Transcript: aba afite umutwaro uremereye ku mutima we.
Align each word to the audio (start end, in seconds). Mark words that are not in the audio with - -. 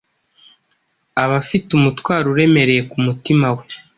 aba 1.23 1.35
afite 1.43 1.69
umutwaro 1.73 2.25
uremereye 2.33 2.81
ku 2.89 2.97
mutima 3.05 3.47
we. 3.57 3.63